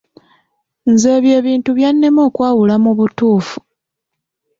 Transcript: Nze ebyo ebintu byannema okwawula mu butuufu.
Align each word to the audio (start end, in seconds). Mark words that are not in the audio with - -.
Nze 0.91 1.07
ebyo 1.17 1.31
ebintu 1.39 1.69
byannema 1.77 2.21
okwawula 2.27 2.75
mu 2.83 2.91
butuufu. 2.97 3.57